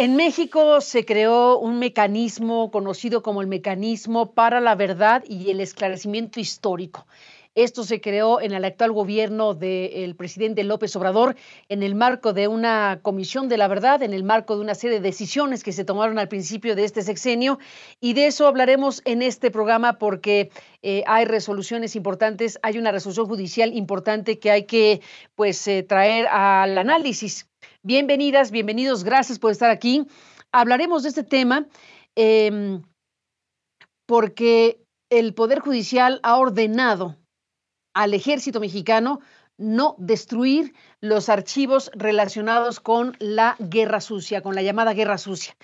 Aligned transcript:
En 0.00 0.14
México 0.14 0.80
se 0.80 1.04
creó 1.04 1.58
un 1.58 1.80
mecanismo 1.80 2.70
conocido 2.70 3.20
como 3.20 3.40
el 3.40 3.48
Mecanismo 3.48 4.32
para 4.32 4.60
la 4.60 4.76
Verdad 4.76 5.24
y 5.26 5.50
el 5.50 5.60
Esclarecimiento 5.60 6.38
Histórico. 6.38 7.08
Esto 7.56 7.82
se 7.82 8.00
creó 8.00 8.40
en 8.40 8.52
el 8.52 8.64
actual 8.64 8.92
gobierno 8.92 9.54
del 9.54 10.14
presidente 10.14 10.62
López 10.62 10.94
Obrador 10.94 11.34
en 11.68 11.82
el 11.82 11.96
marco 11.96 12.32
de 12.32 12.46
una 12.46 13.00
comisión 13.02 13.48
de 13.48 13.56
la 13.56 13.66
verdad, 13.66 14.00
en 14.04 14.12
el 14.12 14.22
marco 14.22 14.54
de 14.54 14.60
una 14.60 14.76
serie 14.76 15.00
de 15.00 15.08
decisiones 15.08 15.64
que 15.64 15.72
se 15.72 15.84
tomaron 15.84 16.20
al 16.20 16.28
principio 16.28 16.76
de 16.76 16.84
este 16.84 17.02
sexenio. 17.02 17.58
Y 18.00 18.12
de 18.12 18.28
eso 18.28 18.46
hablaremos 18.46 19.02
en 19.04 19.20
este 19.20 19.50
programa 19.50 19.98
porque 19.98 20.52
eh, 20.82 21.02
hay 21.08 21.24
resoluciones 21.24 21.96
importantes, 21.96 22.60
hay 22.62 22.78
una 22.78 22.92
resolución 22.92 23.26
judicial 23.26 23.76
importante 23.76 24.38
que 24.38 24.52
hay 24.52 24.62
que 24.62 25.00
pues 25.34 25.66
eh, 25.66 25.82
traer 25.82 26.28
al 26.28 26.78
análisis. 26.78 27.48
Bienvenidas, 27.84 28.50
bienvenidos, 28.50 29.04
gracias 29.04 29.38
por 29.38 29.52
estar 29.52 29.70
aquí. 29.70 30.04
Hablaremos 30.50 31.04
de 31.04 31.10
este 31.10 31.22
tema 31.22 31.68
em, 32.16 32.82
porque 34.04 34.82
el 35.10 35.32
Poder 35.32 35.60
Judicial 35.60 36.18
ha 36.24 36.38
ordenado 36.38 37.16
al 37.94 38.14
ejército 38.14 38.58
mexicano 38.58 39.20
no 39.58 39.94
destruir 39.98 40.74
los 41.00 41.28
archivos 41.28 41.92
relacionados 41.94 42.80
con 42.80 43.16
la 43.20 43.54
guerra 43.60 44.00
sucia, 44.00 44.42
con 44.42 44.56
la 44.56 44.62
llamada 44.62 44.92
guerra 44.92 45.16
sucia. 45.16 45.56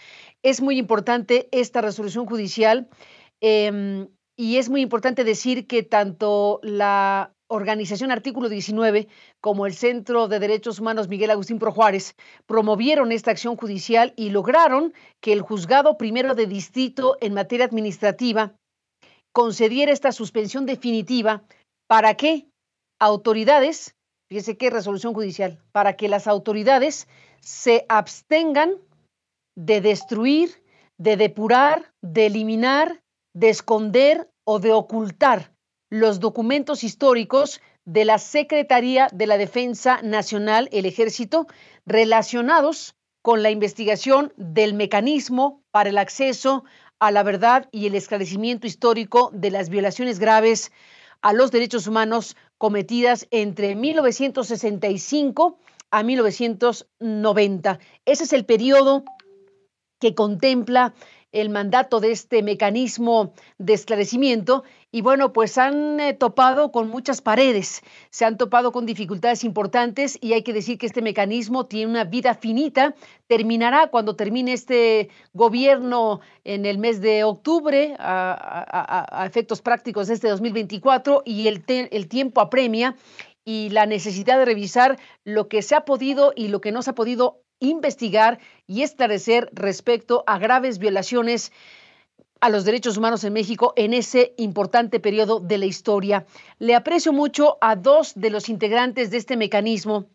Es 0.45 0.61
muy 0.61 0.79
importante 0.79 1.49
esta 1.51 1.81
resolución 1.81 2.27
judicial 2.27 2.89
em, 3.41 4.07
y 4.37 4.59
es 4.59 4.69
muy 4.69 4.83
importante 4.83 5.25
decir 5.25 5.67
que 5.67 5.83
tanto 5.83 6.61
la 6.63 7.35
organización 7.55 8.11
Artículo 8.11 8.49
19 8.49 9.09
como 9.41 9.67
el 9.67 9.75
Centro 9.75 10.29
de 10.29 10.39
Derechos 10.39 10.81
Humanos 10.81 11.09
Miguel 11.09 11.31
Agustín 11.31 11.59
Pro 11.59 11.73
Juárez 11.73 12.15
promovieron 12.47 13.13
esta 13.13 13.31
acción 13.31 13.57
judicial 13.57 14.13
y 14.17 14.31
lograron 14.31 14.93
que 15.21 15.33
el 15.33 15.41
juzgado 15.41 15.97
primero 15.97 16.35
de 16.35 16.47
distrito 16.47 17.17
en 17.21 17.35
materia 17.35 17.65
administrativa 17.65 18.55
concediera 19.33 19.93
esta 19.93 20.13
suspensión 20.13 20.67
definitiva. 20.67 21.45
Para 21.87 22.15
que 22.15 22.49
autoridades, 22.99 23.95
fíjese 24.29 24.57
qué 24.57 24.71
resolución 24.71 25.13
judicial, 25.13 25.61
para 25.71 25.97
que 25.97 26.09
las 26.09 26.27
autoridades 26.27 27.09
se 27.41 27.85
abstengan 27.89 28.77
de 29.55 29.81
destruir, 29.81 30.63
de 30.99 31.17
depurar, 31.17 31.93
de 32.03 32.27
eliminar, 32.27 33.03
de 33.35 33.51
esconder 33.51 34.31
o 34.45 34.61
de 34.61 34.73
ocultar 34.73 35.54
los 35.95 36.19
documentos 36.19 36.83
históricos 36.83 37.61
de 37.85 38.05
la 38.05 38.19
Secretaría 38.19 39.07
de 39.13 39.29
la 39.29 39.39
Defensa 39.39 40.01
Nacional, 40.03 40.69
el 40.73 40.87
Ejército, 40.87 41.47
relacionados 41.87 42.97
con 43.23 43.45
la 43.45 43.53
investigación 43.53 44.33
del 44.37 44.75
mecanismo 44.75 45.63
para 45.71 45.91
el 45.91 45.99
acceso 45.99 46.65
a 46.99 47.13
la 47.13 47.23
verdad 47.23 47.69
y 47.71 47.87
el 47.87 47.95
esclarecimiento 47.95 48.67
histórico 48.67 49.31
de 49.33 49.53
las 49.53 49.69
violaciones 49.69 50.19
graves 50.19 50.73
a 51.23 51.33
los 51.33 51.53
derechos 51.53 51.87
humanos 51.87 52.37
cometidas 52.59 53.29
entre 53.31 53.77
1965 53.77 55.61
a 55.93 56.03
1990. 56.03 57.79
Ese 58.05 58.25
es 58.25 58.33
el 58.33 58.45
periodo 58.45 59.05
que 60.01 60.17
contempla 60.17 60.93
el 61.35 61.51
mandato 61.51 62.01
de 62.01 62.13
este 62.13 62.43
mecanismo 62.43 63.35
de 63.59 63.75
esclarecimiento. 63.75 64.63
Y 64.93 65.01
bueno, 65.01 65.33
pues 65.33 65.59
han 65.59 65.99
eh, 65.99 66.15
topado 66.15 66.71
con 66.71 66.89
muchas 66.89 67.21
paredes, 67.21 67.83
se 68.11 68.25
han 68.25 68.39
topado 68.39 68.71
con 68.71 68.87
dificultades 68.87 69.43
importantes 69.43 70.17
y 70.21 70.33
hay 70.35 70.45
que 70.45 70.53
decir 70.53 70.79
que 70.79 70.87
este 70.87 71.03
mecanismo 71.03 71.67
tiene 71.67 71.91
una 71.91 72.05
vida 72.05 72.35
finita, 72.35 72.95
terminará 73.27 73.89
cuando 73.89 74.15
termine 74.15 74.53
este 74.53 75.09
gobierno 75.33 76.21
en 76.45 76.65
el 76.65 76.79
mes 76.79 77.01
de 77.01 77.25
octubre 77.25 77.97
a, 77.99 79.25
efectos 79.27 79.61
prácticos 79.61 80.07
de 80.07 80.15
este 80.15 80.29
2024 80.29 81.23
y 81.25 81.49
el, 81.49 81.65
el 81.67 82.09
tiempo 82.09 82.41
apremia 82.41 82.95
y 83.45 83.71
la 83.71 83.87
necesidad 83.87 84.39
de 84.39 84.45
revisar 84.45 84.99
lo 85.25 85.49
que 85.49 85.63
se 85.63 85.75
ha 85.75 85.85
podido 85.85 86.33
y 86.37 86.49
lo 86.49 86.61
que 86.61 86.71
no 86.71 86.83
se 86.83 86.91
ha 86.91 86.95
podido 86.95 87.43
investigar 87.71 88.39
y 88.67 88.83
esclarecer 88.83 89.51
respecto 89.53 90.25
a 90.27 90.39
graves 90.39 90.79
violaciones 90.79 91.53
a 92.41 92.51
los 92.51 92.65
derechos 92.65 92.97
humanos 92.99 93.25
en 93.25 93.33
México 93.33 93.73
en 93.77 93.95
ese 93.95 94.35
importante 94.37 95.01
periodo 95.01 95.41
de 95.41 95.59
la 95.59 95.65
historia. 95.65 96.27
Le 96.59 96.75
aprecio 96.75 97.13
mucho 97.13 97.57
a 97.61 97.75
dos 97.75 98.13
de 98.15 98.31
los 98.31 98.49
integrantes 98.49 99.11
de 99.11 99.17
este 99.17 99.37
mecanismo 99.37 100.07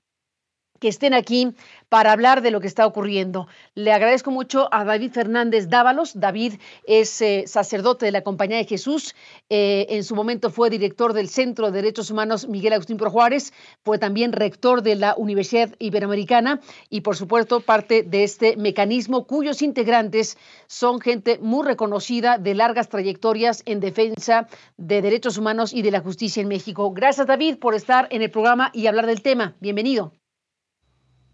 que 0.80 0.88
estén 0.88 1.14
aquí 1.14 1.54
para 1.90 2.12
hablar 2.12 2.42
de 2.42 2.52
lo 2.52 2.62
que 2.62 2.68
está 2.68 2.86
ocurriendo. 2.86 3.48
Le 3.76 3.92
agradezco 3.92 4.32
mucho 4.32 4.70
a 4.72 4.84
David 4.84 5.12
Fernández 5.12 5.70
Dávalos. 5.70 6.20
David 6.20 6.54
es 6.86 7.22
eh, 7.22 7.44
sacerdote 7.48 8.06
de 8.06 8.12
la 8.12 8.22
Compañía 8.22 8.58
de 8.58 8.66
Jesús. 8.66 9.16
Eh, 9.50 9.88
en 9.90 10.04
su 10.04 10.16
momento 10.16 10.50
fue 10.52 10.70
director 10.70 11.14
del 11.14 11.30
Centro 11.30 11.72
de 11.72 11.82
Derechos 11.82 12.12
Humanos 12.12 12.48
Miguel 12.48 12.74
Agustín 12.74 12.98
Pro 12.98 13.10
Juárez. 13.10 13.54
Fue 13.84 13.98
también 13.98 14.34
rector 14.34 14.84
de 14.84 14.96
la 14.96 15.16
Universidad 15.18 15.76
Iberoamericana 15.80 16.62
y, 16.90 17.02
por 17.02 17.16
supuesto, 17.16 17.60
parte 17.60 18.04
de 18.04 18.24
este 18.24 18.56
mecanismo 18.56 19.26
cuyos 19.26 19.62
integrantes 19.62 20.38
son 20.68 21.00
gente 21.00 21.40
muy 21.42 21.66
reconocida 21.66 22.38
de 22.38 22.54
largas 22.54 22.90
trayectorias 22.90 23.64
en 23.66 23.80
defensa 23.80 24.48
de 24.78 25.02
derechos 25.02 25.38
humanos 25.38 25.74
y 25.74 25.82
de 25.82 25.92
la 25.92 26.02
justicia 26.02 26.42
en 26.42 26.48
México. 26.48 26.92
Gracias, 26.92 27.28
David, 27.28 27.58
por 27.58 27.74
estar 27.74 28.08
en 28.12 28.22
el 28.22 28.32
programa 28.32 28.70
y 28.74 28.88
hablar 28.88 29.08
del 29.08 29.22
tema. 29.22 29.56
Bienvenido. 29.60 30.14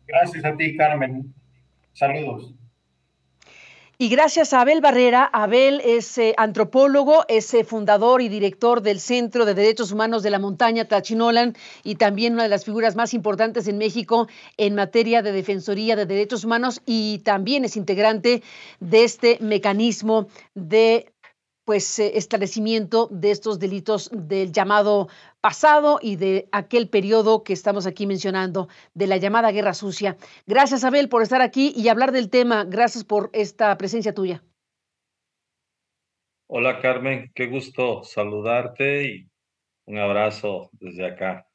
Gracias 0.07 0.45
a 0.45 0.55
ti, 0.55 0.75
Carmen. 0.77 1.33
Saludos. 1.93 2.53
Y 3.97 4.09
gracias 4.09 4.51
a 4.51 4.59
Abel 4.59 4.81
Barrera. 4.81 5.23
Abel 5.23 5.81
es 5.85 6.17
eh, 6.17 6.33
antropólogo, 6.35 7.23
es 7.29 7.53
eh, 7.53 7.63
fundador 7.63 8.21
y 8.21 8.27
director 8.27 8.81
del 8.81 8.99
Centro 8.99 9.45
de 9.45 9.53
Derechos 9.53 9.94
Humanos 9.94 10.21
de 10.21 10.31
la 10.31 10.39
Montaña 10.39 10.83
Tachinolan 10.83 11.55
y 11.81 11.95
también 11.95 12.33
una 12.33 12.44
de 12.44 12.49
las 12.49 12.65
figuras 12.65 12.97
más 12.97 13.13
importantes 13.13 13.69
en 13.69 13.77
México 13.77 14.27
en 14.57 14.75
materia 14.75 15.21
de 15.21 15.31
defensoría 15.31 15.95
de 15.95 16.05
derechos 16.05 16.44
humanos 16.44 16.81
y 16.85 17.19
también 17.19 17.63
es 17.63 17.77
integrante 17.77 18.44
de 18.81 19.03
este 19.05 19.38
mecanismo 19.39 20.27
de 20.55 21.13
pues 21.65 21.99
eh, 21.99 22.11
establecimiento 22.15 23.09
de 23.11 23.31
estos 23.31 23.59
delitos 23.59 24.09
del 24.13 24.51
llamado 24.51 25.09
pasado 25.41 25.99
y 26.01 26.15
de 26.15 26.47
aquel 26.51 26.87
periodo 26.87 27.43
que 27.43 27.53
estamos 27.53 27.85
aquí 27.85 28.07
mencionando, 28.07 28.69
de 28.93 29.07
la 29.07 29.17
llamada 29.17 29.51
Guerra 29.51 29.73
Sucia. 29.73 30.15
Gracias, 30.45 30.83
Abel, 30.83 31.09
por 31.09 31.23
estar 31.23 31.41
aquí 31.41 31.73
y 31.75 31.89
hablar 31.89 32.11
del 32.11 32.29
tema. 32.29 32.63
Gracias 32.63 33.03
por 33.03 33.29
esta 33.33 33.75
presencia 33.77 34.13
tuya. 34.13 34.43
Hola, 36.47 36.79
Carmen. 36.79 37.31
Qué 37.33 37.47
gusto 37.47 38.03
saludarte 38.03 39.03
y 39.03 39.29
un 39.85 39.97
abrazo 39.97 40.69
desde 40.73 41.05
acá. 41.07 41.47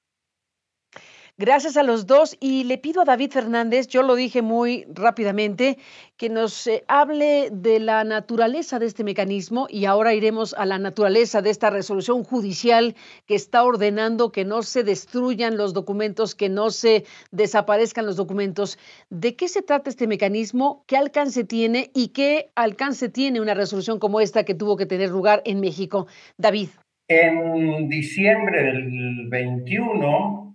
Gracias 1.40 1.78
a 1.78 1.82
los 1.82 2.06
dos 2.06 2.36
y 2.38 2.64
le 2.64 2.76
pido 2.76 3.00
a 3.00 3.06
David 3.06 3.30
Fernández, 3.30 3.88
yo 3.88 4.02
lo 4.02 4.14
dije 4.14 4.42
muy 4.42 4.84
rápidamente, 4.92 5.78
que 6.18 6.28
nos 6.28 6.66
eh, 6.66 6.84
hable 6.86 7.48
de 7.50 7.80
la 7.80 8.04
naturaleza 8.04 8.78
de 8.78 8.84
este 8.84 9.04
mecanismo 9.04 9.66
y 9.70 9.86
ahora 9.86 10.12
iremos 10.12 10.52
a 10.52 10.66
la 10.66 10.78
naturaleza 10.78 11.40
de 11.40 11.48
esta 11.48 11.70
resolución 11.70 12.24
judicial 12.24 12.94
que 13.24 13.36
está 13.36 13.64
ordenando 13.64 14.32
que 14.32 14.44
no 14.44 14.62
se 14.62 14.84
destruyan 14.84 15.56
los 15.56 15.72
documentos, 15.72 16.34
que 16.34 16.50
no 16.50 16.68
se 16.68 17.06
desaparezcan 17.30 18.04
los 18.04 18.16
documentos. 18.16 18.78
¿De 19.08 19.34
qué 19.34 19.48
se 19.48 19.62
trata 19.62 19.88
este 19.88 20.06
mecanismo? 20.06 20.84
¿Qué 20.86 20.98
alcance 20.98 21.44
tiene 21.44 21.90
y 21.94 22.08
qué 22.08 22.50
alcance 22.54 23.08
tiene 23.08 23.40
una 23.40 23.54
resolución 23.54 23.98
como 23.98 24.20
esta 24.20 24.44
que 24.44 24.54
tuvo 24.54 24.76
que 24.76 24.84
tener 24.84 25.08
lugar 25.08 25.40
en 25.46 25.60
México? 25.60 26.06
David. 26.36 26.68
En 27.08 27.88
diciembre 27.88 28.62
del 28.62 29.26
21 29.30 30.49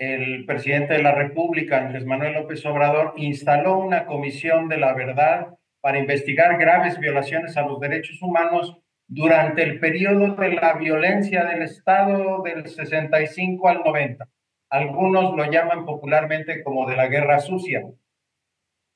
el 0.00 0.46
presidente 0.46 0.94
de 0.94 1.02
la 1.02 1.12
República, 1.12 1.76
Andrés 1.76 2.06
Manuel 2.06 2.32
López 2.32 2.64
Obrador, 2.64 3.12
instaló 3.18 3.76
una 3.76 4.06
comisión 4.06 4.66
de 4.66 4.78
la 4.78 4.94
verdad 4.94 5.58
para 5.82 5.98
investigar 5.98 6.56
graves 6.58 6.98
violaciones 6.98 7.58
a 7.58 7.66
los 7.66 7.78
derechos 7.80 8.20
humanos 8.22 8.78
durante 9.06 9.62
el 9.62 9.78
periodo 9.78 10.36
de 10.36 10.54
la 10.54 10.72
violencia 10.72 11.44
del 11.44 11.60
Estado 11.60 12.42
del 12.42 12.66
65 12.66 13.68
al 13.68 13.82
90. 13.84 14.26
Algunos 14.70 15.36
lo 15.36 15.44
llaman 15.50 15.84
popularmente 15.84 16.62
como 16.62 16.88
de 16.88 16.96
la 16.96 17.08
guerra 17.08 17.38
sucia. 17.38 17.82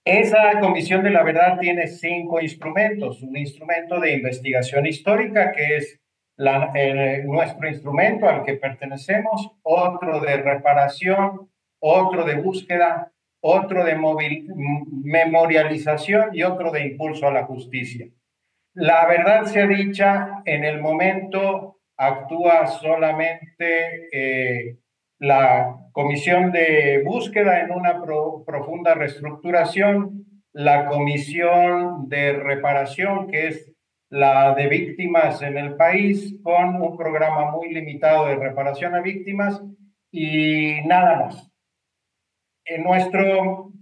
Esa 0.06 0.58
comisión 0.60 1.02
de 1.02 1.10
la 1.10 1.22
verdad 1.22 1.58
tiene 1.58 1.86
cinco 1.86 2.40
instrumentos. 2.40 3.22
Un 3.22 3.36
instrumento 3.36 4.00
de 4.00 4.14
investigación 4.14 4.86
histórica, 4.86 5.52
que 5.52 5.76
es 5.76 6.00
nuestro 6.36 7.68
instrumento 7.68 8.28
al 8.28 8.44
que 8.44 8.54
pertenecemos, 8.54 9.52
otro 9.62 10.20
de 10.20 10.36
reparación, 10.38 11.50
otro 11.80 12.24
de 12.24 12.36
búsqueda, 12.36 13.12
otro 13.40 13.84
de 13.84 13.96
memorialización 15.04 16.30
y 16.32 16.42
otro 16.42 16.72
de 16.72 16.86
impulso 16.86 17.28
a 17.28 17.32
la 17.32 17.44
justicia. 17.44 18.08
La 18.74 19.06
verdad 19.06 19.44
sea 19.44 19.66
dicha, 19.66 20.42
en 20.44 20.64
el 20.64 20.80
momento 20.80 21.78
actúa 21.96 22.66
solamente 22.66 24.08
eh, 24.12 24.78
la 25.18 25.76
comisión 25.92 26.50
de 26.50 27.02
búsqueda 27.04 27.60
en 27.60 27.70
una 27.70 28.02
profunda 28.44 28.94
reestructuración 28.94 30.24
la 30.54 30.86
comisión 30.86 32.08
de 32.08 32.32
reparación, 32.32 33.26
que 33.26 33.48
es 33.48 33.73
la 34.14 34.54
de 34.54 34.68
víctimas 34.68 35.42
en 35.42 35.58
el 35.58 35.74
país, 35.74 36.36
con 36.44 36.80
un 36.80 36.96
programa 36.96 37.50
muy 37.50 37.74
limitado 37.74 38.26
de 38.26 38.36
reparación 38.36 38.94
a 38.94 39.00
víctimas 39.00 39.60
y 40.12 40.82
nada 40.86 41.16
más. 41.16 41.50
En 42.64 42.84
nuestro 42.84 43.72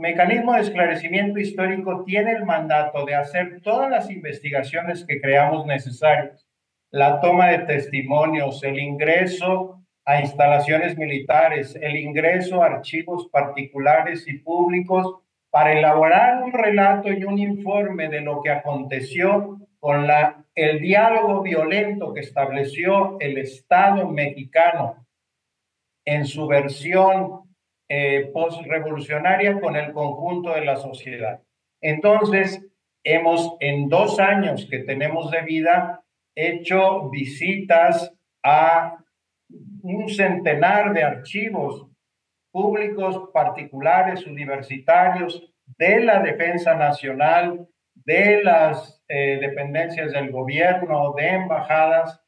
mecanismo 0.00 0.54
de 0.54 0.62
esclarecimiento 0.62 1.38
histórico 1.38 2.04
tiene 2.04 2.32
el 2.32 2.46
mandato 2.46 3.04
de 3.04 3.16
hacer 3.16 3.60
todas 3.60 3.90
las 3.90 4.10
investigaciones 4.10 5.04
que 5.04 5.20
creamos 5.20 5.66
necesarias, 5.66 6.48
la 6.90 7.20
toma 7.20 7.48
de 7.48 7.58
testimonios, 7.58 8.64
el 8.64 8.78
ingreso 8.78 9.84
a 10.06 10.22
instalaciones 10.22 10.96
militares, 10.96 11.78
el 11.82 11.96
ingreso 11.96 12.62
a 12.62 12.66
archivos 12.68 13.28
particulares 13.30 14.26
y 14.26 14.38
públicos 14.38 15.20
para 15.50 15.78
elaborar 15.78 16.42
un 16.42 16.52
relato 16.52 17.12
y 17.12 17.24
un 17.24 17.38
informe 17.38 18.08
de 18.08 18.22
lo 18.22 18.40
que 18.40 18.50
aconteció 18.50 19.65
con 19.86 20.04
la, 20.04 20.44
el 20.56 20.80
diálogo 20.80 21.42
violento 21.42 22.12
que 22.12 22.18
estableció 22.18 23.20
el 23.20 23.38
Estado 23.38 24.08
mexicano 24.08 25.06
en 26.04 26.26
su 26.26 26.48
versión 26.48 27.54
eh, 27.88 28.28
postrevolucionaria 28.34 29.60
con 29.60 29.76
el 29.76 29.92
conjunto 29.92 30.54
de 30.54 30.64
la 30.64 30.74
sociedad. 30.74 31.40
Entonces, 31.80 32.66
hemos 33.04 33.56
en 33.60 33.88
dos 33.88 34.18
años 34.18 34.66
que 34.68 34.80
tenemos 34.80 35.30
de 35.30 35.42
vida 35.42 36.02
hecho 36.34 37.08
visitas 37.10 38.12
a 38.42 38.98
un 39.82 40.08
centenar 40.08 40.94
de 40.94 41.04
archivos 41.04 41.86
públicos, 42.50 43.30
particulares, 43.32 44.26
universitarios, 44.26 45.54
de 45.78 46.00
la 46.00 46.18
Defensa 46.24 46.74
Nacional, 46.74 47.68
de 48.06 48.42
las 48.42 49.04
eh, 49.08 49.38
dependencias 49.40 50.12
del 50.12 50.30
gobierno, 50.30 51.12
de 51.16 51.28
embajadas. 51.28 52.22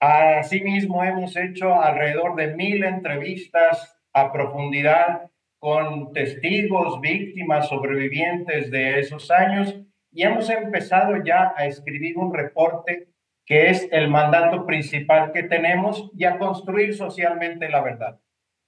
Asimismo, 0.00 1.02
hemos 1.02 1.34
hecho 1.36 1.80
alrededor 1.80 2.36
de 2.36 2.54
mil 2.54 2.84
entrevistas 2.84 3.98
a 4.12 4.30
profundidad 4.30 5.30
con 5.58 6.12
testigos, 6.12 7.00
víctimas, 7.00 7.68
sobrevivientes 7.68 8.70
de 8.70 9.00
esos 9.00 9.30
años 9.30 9.74
y 10.12 10.22
hemos 10.22 10.48
empezado 10.50 11.22
ya 11.24 11.52
a 11.56 11.66
escribir 11.66 12.16
un 12.16 12.32
reporte 12.32 13.08
que 13.44 13.70
es 13.70 13.88
el 13.90 14.08
mandato 14.08 14.66
principal 14.66 15.32
que 15.32 15.42
tenemos 15.42 16.10
y 16.14 16.24
a 16.24 16.38
construir 16.38 16.94
socialmente 16.94 17.68
la 17.70 17.80
verdad. 17.80 18.20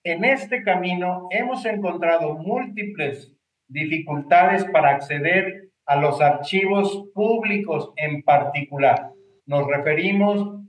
En 0.03 0.25
este 0.25 0.63
camino 0.63 1.29
hemos 1.31 1.65
encontrado 1.67 2.35
múltiples 2.35 3.37
dificultades 3.69 4.65
para 4.65 4.91
acceder 4.91 5.70
a 5.91 5.97
los 5.97 6.21
archivos 6.21 7.09
públicos 7.13 7.93
en 7.97 8.23
particular. 8.23 9.11
Nos 9.45 9.67
referimos 9.67 10.61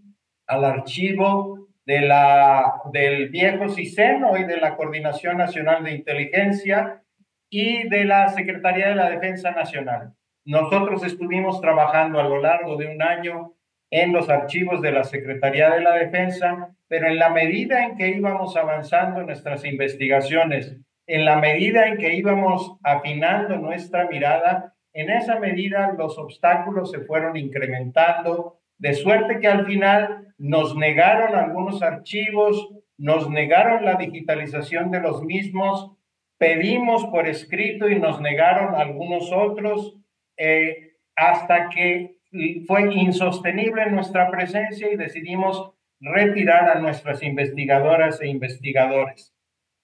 al 0.47 0.65
archivo 0.65 1.67
de 1.85 2.01
la, 2.01 2.81
del 2.91 3.29
viejo 3.29 3.69
CISEN, 3.69 4.23
y 4.39 4.45
de 4.45 4.57
la 4.57 4.75
Coordinación 4.75 5.37
Nacional 5.37 5.83
de 5.83 5.91
Inteligencia 5.91 7.03
y 7.51 7.87
de 7.87 8.05
la 8.05 8.29
Secretaría 8.29 8.87
de 8.89 8.95
la 8.95 9.11
Defensa 9.11 9.51
Nacional. 9.51 10.15
Nosotros 10.43 11.03
estuvimos 11.03 11.61
trabajando 11.61 12.19
a 12.19 12.23
lo 12.23 12.41
largo 12.41 12.75
de 12.77 12.87
un 12.87 13.03
año 13.03 13.53
en 13.91 14.13
los 14.13 14.27
archivos 14.27 14.81
de 14.81 14.91
la 14.91 15.03
Secretaría 15.03 15.69
de 15.69 15.81
la 15.81 15.93
Defensa, 15.93 16.75
pero 16.87 17.05
en 17.05 17.19
la 17.19 17.29
medida 17.29 17.85
en 17.85 17.95
que 17.95 18.07
íbamos 18.07 18.57
avanzando 18.57 19.21
nuestras 19.21 19.65
investigaciones, 19.65 20.77
en 21.05 21.25
la 21.25 21.35
medida 21.35 21.85
en 21.85 21.97
que 21.97 22.15
íbamos 22.15 22.79
afinando 22.81 23.57
nuestra 23.57 24.07
mirada, 24.07 24.73
en 24.93 25.09
esa 25.09 25.39
medida 25.39 25.93
los 25.97 26.17
obstáculos 26.17 26.91
se 26.91 27.01
fueron 27.01 27.37
incrementando, 27.37 28.59
de 28.77 28.93
suerte 28.93 29.39
que 29.39 29.47
al 29.47 29.65
final 29.65 30.33
nos 30.37 30.75
negaron 30.75 31.35
algunos 31.35 31.81
archivos, 31.81 32.69
nos 32.97 33.29
negaron 33.29 33.85
la 33.85 33.95
digitalización 33.95 34.91
de 34.91 34.99
los 34.99 35.23
mismos, 35.23 35.91
pedimos 36.37 37.05
por 37.05 37.27
escrito 37.27 37.87
y 37.87 37.99
nos 37.99 38.19
negaron 38.19 38.75
algunos 38.75 39.31
otros, 39.31 39.97
eh, 40.37 40.93
hasta 41.15 41.69
que 41.69 42.17
fue 42.65 42.93
insostenible 42.93 43.89
nuestra 43.91 44.31
presencia 44.31 44.91
y 44.91 44.95
decidimos 44.95 45.71
retirar 45.99 46.69
a 46.69 46.79
nuestras 46.79 47.21
investigadoras 47.21 48.21
e 48.21 48.27
investigadores. 48.27 49.35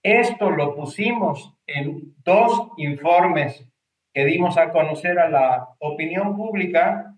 Esto 0.04 0.50
lo 0.50 0.76
pusimos 0.76 1.54
en 1.68 2.16
dos 2.24 2.70
informes 2.78 3.68
que 4.18 4.26
dimos 4.26 4.58
a 4.58 4.72
conocer 4.72 5.20
a 5.20 5.30
la 5.30 5.76
opinión 5.78 6.36
pública 6.36 7.16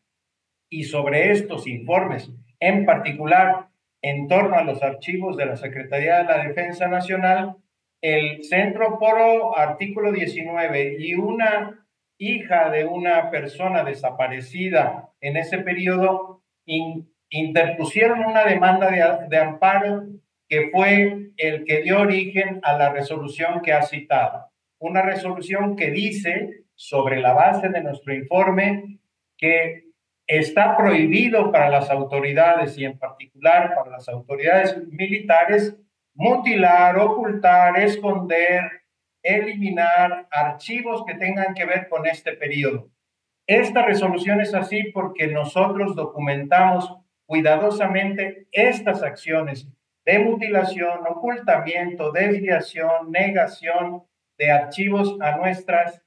y 0.69 0.83
sobre 0.83 1.31
estos 1.31 1.65
informes, 1.65 2.29
en 2.59 2.85
particular 2.85 3.69
en 4.01 4.27
torno 4.27 4.57
a 4.57 4.65
los 4.65 4.83
archivos 4.83 5.37
de 5.37 5.45
la 5.45 5.55
Secretaría 5.55 6.17
de 6.17 6.23
la 6.25 6.43
Defensa 6.45 6.89
Nacional, 6.89 7.55
el 8.01 8.43
Centro 8.43 8.99
Poro, 8.99 9.57
artículo 9.57 10.11
19, 10.11 10.97
y 10.99 11.13
una 11.13 11.87
hija 12.17 12.69
de 12.69 12.83
una 12.83 13.31
persona 13.31 13.85
desaparecida 13.85 15.09
en 15.21 15.37
ese 15.37 15.59
periodo 15.59 16.43
interpusieron 17.29 18.25
una 18.25 18.43
demanda 18.43 18.91
de, 18.91 19.29
de 19.29 19.37
amparo 19.37 20.03
que 20.49 20.69
fue 20.69 21.29
el 21.37 21.63
que 21.63 21.81
dio 21.81 22.01
origen 22.01 22.59
a 22.61 22.77
la 22.77 22.89
resolución 22.89 23.61
que 23.61 23.71
ha 23.71 23.83
citado. 23.83 24.49
Una 24.79 25.01
resolución 25.01 25.75
que 25.75 25.91
dice, 25.91 26.63
sobre 26.75 27.19
la 27.19 27.33
base 27.33 27.69
de 27.69 27.81
nuestro 27.81 28.13
informe, 28.13 28.99
que 29.37 29.89
está 30.25 30.77
prohibido 30.77 31.51
para 31.51 31.69
las 31.69 31.89
autoridades 31.89 32.77
y 32.77 32.85
en 32.85 32.97
particular 32.97 33.75
para 33.75 33.91
las 33.91 34.07
autoridades 34.07 34.77
militares 34.87 35.75
mutilar, 36.13 36.97
ocultar, 36.97 37.79
esconder, 37.79 38.83
eliminar 39.23 40.27
archivos 40.31 41.03
que 41.05 41.15
tengan 41.15 41.53
que 41.53 41.65
ver 41.65 41.87
con 41.89 42.05
este 42.05 42.33
periodo. 42.33 42.89
Esta 43.47 43.83
resolución 43.83 44.41
es 44.41 44.53
así 44.53 44.83
porque 44.93 45.27
nosotros 45.27 45.95
documentamos 45.95 46.93
cuidadosamente 47.25 48.47
estas 48.51 49.01
acciones 49.01 49.67
de 50.05 50.19
mutilación, 50.19 50.99
ocultamiento, 51.07 52.11
desviación, 52.11 53.11
negación 53.11 54.03
de 54.39 54.51
archivos 54.51 55.15
a 55.21 55.37
nuestras 55.37 56.01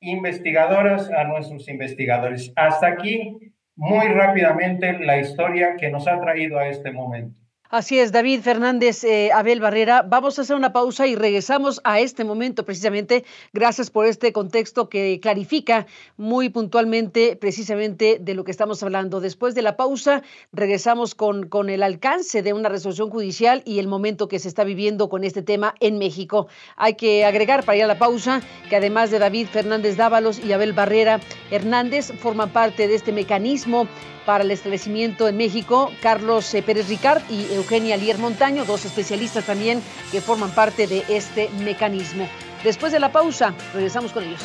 investigadoras, 0.00 1.10
a 1.10 1.24
nuestros 1.24 1.68
investigadores. 1.68 2.52
Hasta 2.56 2.88
aquí 2.88 3.38
muy 3.76 4.08
rápidamente 4.08 4.98
la 4.98 5.18
historia 5.18 5.76
que 5.76 5.90
nos 5.90 6.08
ha 6.08 6.18
traído 6.20 6.58
a 6.58 6.68
este 6.68 6.90
momento. 6.90 7.45
Así 7.68 7.98
es, 7.98 8.12
David 8.12 8.42
Fernández, 8.42 9.02
eh, 9.02 9.30
Abel 9.32 9.60
Barrera. 9.60 10.02
Vamos 10.02 10.38
a 10.38 10.42
hacer 10.42 10.54
una 10.54 10.72
pausa 10.72 11.08
y 11.08 11.16
regresamos 11.16 11.80
a 11.82 11.98
este 11.98 12.22
momento 12.22 12.64
precisamente. 12.64 13.24
Gracias 13.52 13.90
por 13.90 14.06
este 14.06 14.32
contexto 14.32 14.88
que 14.88 15.18
clarifica 15.20 15.86
muy 16.16 16.48
puntualmente 16.48 17.34
precisamente 17.34 18.18
de 18.20 18.34
lo 18.34 18.44
que 18.44 18.52
estamos 18.52 18.84
hablando. 18.84 19.20
Después 19.20 19.56
de 19.56 19.62
la 19.62 19.76
pausa, 19.76 20.22
regresamos 20.52 21.16
con, 21.16 21.48
con 21.48 21.68
el 21.68 21.82
alcance 21.82 22.42
de 22.42 22.52
una 22.52 22.68
resolución 22.68 23.10
judicial 23.10 23.62
y 23.64 23.80
el 23.80 23.88
momento 23.88 24.28
que 24.28 24.38
se 24.38 24.46
está 24.46 24.62
viviendo 24.62 25.08
con 25.08 25.24
este 25.24 25.42
tema 25.42 25.74
en 25.80 25.98
México. 25.98 26.46
Hay 26.76 26.94
que 26.94 27.24
agregar 27.24 27.64
para 27.64 27.78
ir 27.78 27.84
a 27.84 27.88
la 27.88 27.98
pausa 27.98 28.42
que 28.70 28.76
además 28.76 29.10
de 29.10 29.18
David 29.18 29.48
Fernández 29.48 29.96
Dávalos 29.96 30.38
y 30.38 30.52
Abel 30.52 30.72
Barrera 30.72 31.20
Hernández, 31.50 32.12
forman 32.20 32.50
parte 32.50 32.86
de 32.86 32.94
este 32.94 33.10
mecanismo 33.10 33.88
para 34.26 34.44
el 34.44 34.50
establecimiento 34.50 35.28
en 35.28 35.38
México, 35.38 35.90
Carlos 36.02 36.52
eh, 36.52 36.62
Pérez 36.62 36.88
Ricard 36.88 37.22
y 37.30 37.54
Eugenia 37.54 37.96
Lier 37.96 38.18
Montaño, 38.18 38.64
dos 38.66 38.84
especialistas 38.84 39.46
también 39.46 39.80
que 40.12 40.20
forman 40.20 40.50
parte 40.50 40.86
de 40.86 41.04
este 41.08 41.48
mecanismo. 41.64 42.28
Después 42.62 42.92
de 42.92 43.00
la 43.00 43.12
pausa, 43.12 43.54
regresamos 43.72 44.12
con 44.12 44.24
ellos. 44.24 44.40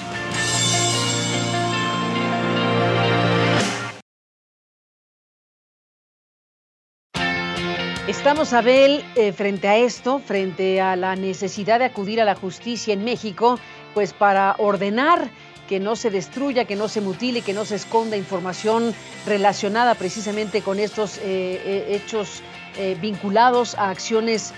Estamos, 8.07 8.53
Abel, 8.53 9.03
eh, 9.15 9.31
frente 9.31 9.67
a 9.67 9.77
esto, 9.77 10.19
frente 10.19 10.81
a 10.81 10.95
la 10.95 11.15
necesidad 11.15 11.79
de 11.79 11.85
acudir 11.85 12.21
a 12.21 12.25
la 12.25 12.35
justicia 12.35 12.93
en 12.93 13.03
México, 13.03 13.57
pues 13.93 14.13
para 14.13 14.55
ordenar 14.57 15.31
que 15.68 15.80
no 15.80 15.96
se 15.96 16.10
destruya, 16.10 16.65
que 16.65 16.75
no 16.75 16.88
se 16.88 17.01
mutile, 17.01 17.41
que 17.41 17.53
no 17.53 17.65
se 17.65 17.75
esconda 17.75 18.18
información 18.18 18.94
relacionada 19.25 19.96
precisamente 19.96 20.62
con 20.62 20.80
estos 20.80 21.18
eh, 21.18 21.22
eh, 21.24 21.86
hechos 21.89 22.41
eh, 22.77 22.98
vinculados 23.01 23.75
a 23.75 23.89
acciones 23.89 24.53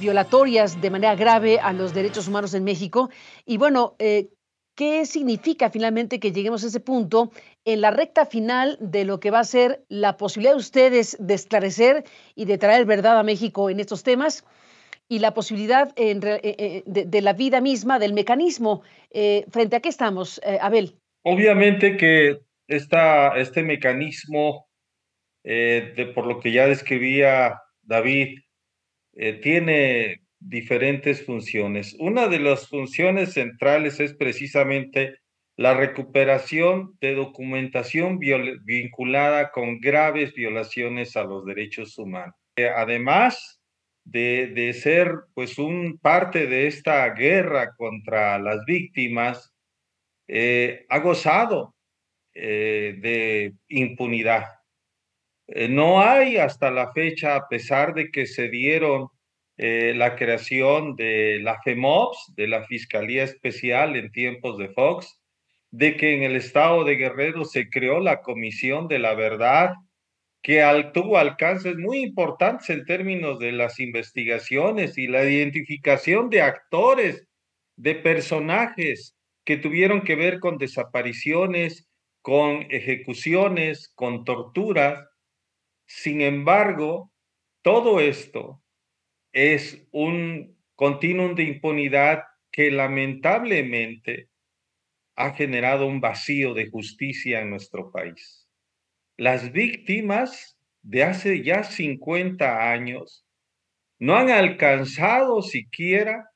violatorias 0.00 0.80
de 0.80 0.90
manera 0.90 1.14
grave 1.14 1.60
a 1.60 1.72
los 1.72 1.94
derechos 1.94 2.26
humanos 2.26 2.52
en 2.54 2.64
México. 2.64 3.10
Y 3.46 3.56
bueno, 3.56 3.94
¿qué 3.96 5.06
significa 5.06 5.70
finalmente 5.70 6.18
que 6.18 6.32
lleguemos 6.32 6.64
a 6.64 6.66
ese 6.66 6.80
punto 6.80 7.30
en 7.64 7.80
la 7.80 7.92
recta 7.92 8.26
final 8.26 8.76
de 8.80 9.04
lo 9.04 9.20
que 9.20 9.30
va 9.30 9.38
a 9.38 9.44
ser 9.44 9.84
la 9.88 10.16
posibilidad 10.16 10.54
de 10.54 10.58
ustedes 10.58 11.16
de 11.20 11.34
esclarecer 11.34 12.04
y 12.34 12.46
de 12.46 12.58
traer 12.58 12.86
verdad 12.86 13.16
a 13.20 13.22
México 13.22 13.70
en 13.70 13.78
estos 13.78 14.02
temas? 14.02 14.44
Y 15.08 15.20
la 15.20 15.34
posibilidad 15.34 15.92
eh, 15.96 16.18
eh, 16.22 16.82
de, 16.86 17.22
la 17.22 17.32
vida 17.32 17.60
misma, 17.60 17.98
del 17.98 18.12
mecanismo. 18.12 18.82
¿Frente 19.50 19.76
a 19.76 19.80
qué 19.80 19.88
estamos, 19.88 20.40
Abel? 20.60 20.98
Obviamente 21.22 21.96
que 21.96 22.38
este 22.66 23.62
mecanismo, 23.62 24.68
de, 25.42 26.12
por 26.14 26.26
lo 26.26 26.40
que 26.40 26.52
ya 26.52 26.66
describía 26.66 27.58
David, 27.82 28.38
tiene 29.42 30.20
diferentes 30.38 31.24
funciones. 31.24 31.96
Una 31.98 32.28
de 32.28 32.38
las 32.38 32.68
funciones 32.68 33.32
centrales 33.32 34.00
es 34.00 34.14
precisamente 34.14 35.16
la 35.58 35.74
recuperación 35.74 36.96
de 37.00 37.16
documentación 37.16 38.20
vinculada 38.64 39.50
con 39.50 39.80
graves 39.80 40.32
violaciones 40.32 41.16
a 41.16 41.24
los 41.24 41.44
derechos 41.44 41.98
humanos. 41.98 42.36
Eh, 42.54 42.68
además 42.68 43.57
de, 44.10 44.72
ser 44.72 45.12
pues 45.34 45.58
un 45.58 45.98
parte 45.98 46.46
de 46.46 46.66
esta 46.66 47.08
guerra 47.10 47.74
contra 47.76 48.38
las 48.38 48.64
víctimas, 48.64 49.52
eh, 50.26 50.86
ha 50.88 50.98
gozado 51.00 51.74
eh, 52.34 52.96
de 53.00 53.54
impunidad. 53.68 54.44
no 55.68 56.02
hay 56.02 56.36
hasta 56.36 56.70
la 56.70 56.92
fecha, 56.92 57.36
a 57.36 57.48
pesar 57.48 57.94
de 57.94 58.10
que 58.10 58.26
se 58.26 58.48
dieron 58.48 59.08
la 59.56 60.14
creación 60.14 60.94
de 60.94 61.40
la 61.42 61.60
FEMOPS, 61.62 62.34
de 62.36 62.46
la 62.46 62.64
Fiscalía 62.64 63.24
Especial 63.24 63.96
en 63.96 64.12
tiempos 64.12 64.56
de 64.56 64.68
Fox, 64.68 65.18
de 65.70 65.96
que 65.96 66.14
en 66.14 66.22
el 66.22 66.36
estado 66.36 66.84
de 66.84 66.96
Guerrero 66.96 67.44
se 67.44 67.68
creó 67.68 68.00
la 68.00 68.22
Comisión 68.22 68.88
de 68.88 68.98
la 68.98 69.14
Verdad, 69.14 69.74
que 70.42 70.62
tuvo 70.94 71.18
alcances 71.18 71.76
muy 71.76 71.98
importantes 71.98 72.70
en 72.70 72.84
términos 72.84 73.38
de 73.38 73.52
las 73.52 73.80
investigaciones 73.80 74.96
y 74.96 75.06
la 75.06 75.24
identificación 75.24 76.30
de 76.30 76.42
actores, 76.42 77.26
de 77.76 77.94
personajes 77.94 79.16
que 79.44 79.56
tuvieron 79.56 80.02
que 80.02 80.14
ver 80.14 80.40
con 80.40 80.58
desapariciones, 80.58 81.88
con 82.22 82.66
ejecuciones, 82.70 83.92
con 83.94 84.24
torturas. 84.24 85.04
Sin 85.86 86.20
embargo, 86.20 87.10
todo 87.62 88.00
esto 88.00 88.62
es 89.32 89.86
un 89.92 90.56
continuum 90.74 91.34
de 91.34 91.44
impunidad 91.44 92.22
que 92.50 92.70
lamentablemente 92.70 94.28
ha 95.16 95.34
generado 95.34 95.86
un 95.86 96.00
vacío 96.00 96.54
de 96.54 96.70
justicia 96.70 97.40
en 97.40 97.50
nuestro 97.50 97.90
país. 97.90 98.47
Las 99.18 99.50
víctimas 99.50 100.56
de 100.82 101.02
hace 101.02 101.42
ya 101.42 101.64
50 101.64 102.70
años 102.70 103.26
no 103.98 104.14
han 104.14 104.30
alcanzado 104.30 105.42
siquiera 105.42 106.30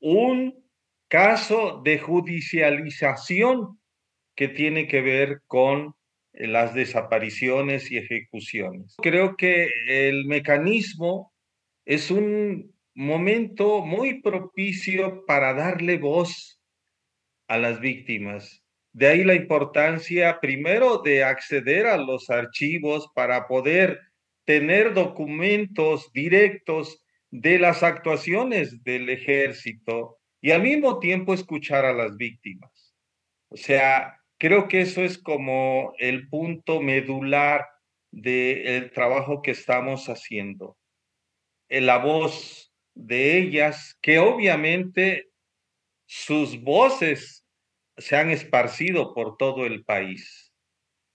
un 0.00 0.54
caso 1.08 1.82
de 1.84 1.98
judicialización 1.98 3.80
que 4.36 4.46
tiene 4.46 4.86
que 4.86 5.00
ver 5.00 5.40
con 5.48 5.96
las 6.32 6.74
desapariciones 6.74 7.90
y 7.90 7.98
ejecuciones. 7.98 8.94
Creo 9.02 9.36
que 9.36 9.68
el 9.88 10.24
mecanismo 10.26 11.32
es 11.84 12.12
un 12.12 12.72
momento 12.94 13.84
muy 13.84 14.22
propicio 14.22 15.26
para 15.26 15.54
darle 15.54 15.98
voz 15.98 16.60
a 17.48 17.58
las 17.58 17.80
víctimas. 17.80 18.61
De 18.92 19.06
ahí 19.08 19.24
la 19.24 19.34
importancia, 19.34 20.38
primero, 20.40 20.98
de 20.98 21.24
acceder 21.24 21.86
a 21.86 21.96
los 21.96 22.28
archivos 22.28 23.08
para 23.14 23.46
poder 23.46 24.00
tener 24.44 24.92
documentos 24.92 26.12
directos 26.12 27.02
de 27.30 27.58
las 27.58 27.82
actuaciones 27.82 28.82
del 28.84 29.08
ejército 29.08 30.18
y 30.42 30.50
al 30.50 30.62
mismo 30.62 30.98
tiempo 30.98 31.32
escuchar 31.32 31.86
a 31.86 31.94
las 31.94 32.16
víctimas. 32.16 32.94
O 33.48 33.56
sea, 33.56 34.18
creo 34.38 34.68
que 34.68 34.82
eso 34.82 35.02
es 35.02 35.16
como 35.16 35.94
el 35.98 36.28
punto 36.28 36.82
medular 36.82 37.64
del 38.10 38.90
trabajo 38.90 39.40
que 39.40 39.52
estamos 39.52 40.08
haciendo. 40.08 40.76
La 41.68 41.96
voz 41.96 42.74
de 42.94 43.38
ellas, 43.38 43.96
que 44.02 44.18
obviamente 44.18 45.30
sus 46.04 46.60
voces 46.60 47.41
se 47.96 48.16
han 48.16 48.30
esparcido 48.30 49.14
por 49.14 49.36
todo 49.36 49.66
el 49.66 49.84
país. 49.84 50.52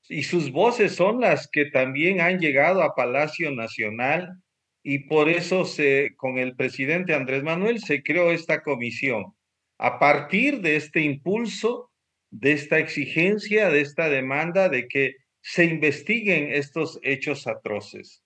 Y 0.10 0.24
sus 0.24 0.52
voces 0.52 0.94
son 0.96 1.22
las 1.22 1.50
que 1.52 1.66
también 1.66 2.22
han 2.22 2.40
llegado 2.40 2.82
a 2.82 2.96
Palacio 2.96 3.52
Nacional 3.52 4.42
y 4.84 5.00
por 5.00 5.28
eso 5.28 5.66
se, 5.66 6.16
con 6.16 6.38
el 6.38 6.56
presidente 6.56 7.14
Andrés 7.14 7.44
Manuel 7.44 7.80
se 7.80 8.04
creó 8.04 8.32
esta 8.32 8.64
comisión. 8.64 9.34
A 9.78 10.00
partir 10.00 10.62
de 10.62 10.78
este 10.78 11.02
impulso, 11.02 11.92
de 12.32 12.54
esta 12.54 12.80
exigencia, 12.80 13.70
de 13.70 13.82
esta 13.82 14.10
demanda 14.10 14.70
de 14.70 14.88
que 14.88 15.16
se 15.42 15.66
investiguen 15.66 16.52
estos 16.52 17.00
hechos 17.04 17.48
atroces. 17.48 18.24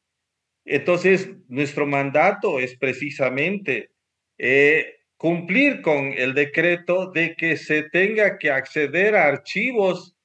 Entonces, 0.66 1.32
nuestro 1.48 1.88
mandato 1.88 2.60
es 2.60 2.78
precisamente 2.78 3.90
eh, 4.38 5.01
cumplir 5.22 5.84
con 5.84 6.14
el 6.14 6.34
decreto 6.34 7.12
de 7.12 7.36
que 7.36 7.56
se 7.56 7.84
tenga 7.84 8.40
que 8.40 8.50
acceder 8.50 9.16
a 9.16 9.28
archivos 9.28 10.16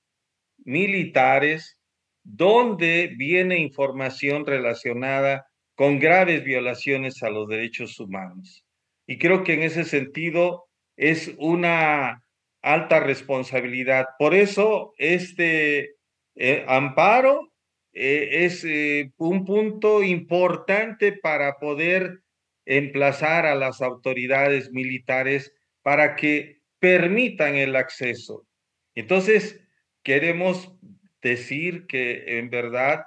militares 0.65 1.79
donde 2.23 3.13
viene 3.15 3.59
información 3.59 4.47
relacionada 4.47 5.49
con 5.75 5.99
graves 5.99 6.43
violaciones 6.45 7.23
a 7.23 7.29
los 7.29 7.47
derechos 7.47 8.01
humanos. 8.01 8.65
Y 9.07 9.19
creo 9.19 9.45
que 9.45 9.53
en 9.53 9.65
ese 9.65 9.85
sentido 9.85 10.65
es 10.97 11.35
una 11.37 12.25
alta 12.63 12.99
responsabilidad. 12.99 14.07
Por 14.19 14.35
eso 14.35 14.95
este 14.97 15.97
eh, 16.37 16.65
amparo 16.67 17.53
eh, 17.93 18.47
es 18.47 18.65
eh, 18.65 19.13
un 19.19 19.45
punto 19.45 20.03
importante 20.03 21.13
para 21.13 21.59
poder 21.59 22.23
emplazar 22.67 23.47
a 23.47 23.55
las 23.55 23.81
autoridades 23.81 24.71
militares 24.73 25.55
para 25.83 26.17
que 26.17 26.61
permitan 26.79 27.55
el 27.55 27.77
acceso. 27.77 28.47
Entonces, 28.95 29.61
queremos 30.03 30.77
decir 31.23 31.87
que 31.87 32.39
en 32.39 32.51
verdad 32.51 33.05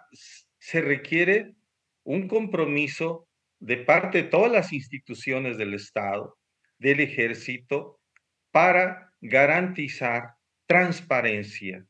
se 0.58 0.82
requiere 0.82 1.54
un 2.04 2.28
compromiso 2.28 3.28
de 3.60 3.78
parte 3.78 4.24
de 4.24 4.30
todas 4.30 4.52
las 4.52 4.74
instituciones 4.74 5.58
del 5.58 5.74
Estado, 5.74 6.38
del 6.78 7.02
ejército, 7.02 8.00
para 8.52 9.14
garantizar 9.22 10.36
transparencia, 10.66 11.86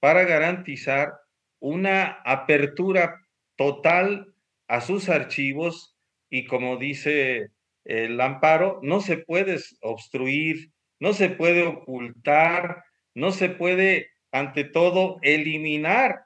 para 0.00 0.24
garantizar 0.24 1.14
una 1.58 2.20
apertura 2.24 3.26
total 3.56 4.34
a 4.68 4.80
sus 4.80 5.08
archivos 5.08 5.95
y 6.30 6.46
como 6.46 6.76
dice 6.76 7.48
el 7.84 8.20
amparo, 8.20 8.80
no 8.82 9.00
se 9.00 9.18
puede 9.18 9.58
obstruir, 9.80 10.72
no 10.98 11.12
se 11.12 11.30
puede 11.30 11.62
ocultar, 11.62 12.82
no 13.14 13.30
se 13.30 13.48
puede, 13.48 14.10
ante 14.32 14.64
todo, 14.64 15.18
eliminar 15.22 16.24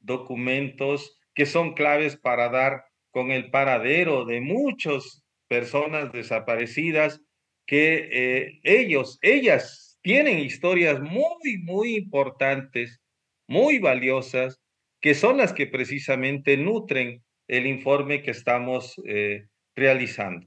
documentos 0.00 1.18
que 1.34 1.46
son 1.46 1.74
claves 1.74 2.16
para 2.16 2.48
dar 2.48 2.84
con 3.10 3.30
el 3.30 3.50
paradero 3.50 4.24
de 4.24 4.40
muchas 4.40 5.24
personas 5.48 6.12
desaparecidas 6.12 7.20
que 7.66 8.08
eh, 8.12 8.60
ellos, 8.62 9.18
ellas 9.22 9.98
tienen 10.02 10.38
historias 10.38 11.00
muy, 11.00 11.58
muy 11.62 11.96
importantes, 11.96 13.00
muy 13.46 13.78
valiosas, 13.78 14.60
que 15.00 15.14
son 15.14 15.38
las 15.38 15.52
que 15.52 15.66
precisamente 15.66 16.56
nutren 16.56 17.22
el 17.48 17.66
informe 17.66 18.22
que 18.22 18.30
estamos 18.30 19.00
eh, 19.06 19.46
realizando. 19.74 20.46